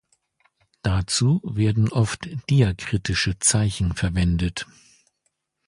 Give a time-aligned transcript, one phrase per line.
[0.81, 4.65] Dazu werden oft diakritische Zeichen verwendet.